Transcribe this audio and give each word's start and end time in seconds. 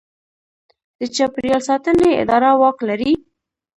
د 0.99 1.01
چاپیریال 1.15 1.61
ساتنې 1.69 2.09
اداره 2.21 2.51
واک 2.61 2.77
لري؟ 2.89 3.11